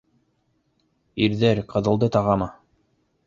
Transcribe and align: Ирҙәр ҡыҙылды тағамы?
Ирҙәр 1.27 1.61
ҡыҙылды 1.73 2.11
тағамы? 2.17 2.51